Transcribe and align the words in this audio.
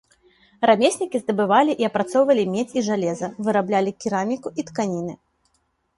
Рамеснікі 0.69 1.21
здабывалі 1.23 1.75
і 1.83 1.87
апрацоўвалі 1.89 2.47
медзь 2.55 2.75
і 2.81 2.85
жалеза, 2.89 3.31
выраблялі 3.49 3.91
кераміку 4.03 4.47
і 4.63 4.67
тканіны. 4.71 5.13